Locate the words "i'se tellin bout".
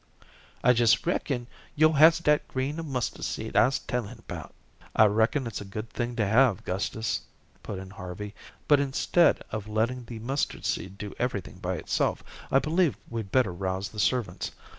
3.55-4.51